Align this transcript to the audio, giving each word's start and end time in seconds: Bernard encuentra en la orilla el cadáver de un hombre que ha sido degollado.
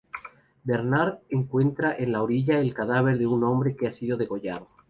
Bernard 0.63 1.19
encuentra 1.29 1.95
en 1.95 2.11
la 2.13 2.23
orilla 2.23 2.59
el 2.59 2.73
cadáver 2.73 3.19
de 3.19 3.27
un 3.27 3.43
hombre 3.43 3.75
que 3.75 3.85
ha 3.87 3.93
sido 3.93 4.17
degollado. 4.17 4.67